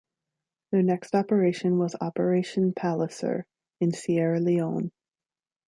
Their 0.71 0.81
next 0.81 1.13
operation 1.13 1.77
was 1.77 1.93
Operation 2.01 2.73
Palliser 2.73 3.45
in 3.79 3.91
Sierra 3.91 4.39
Leone. 4.39 4.91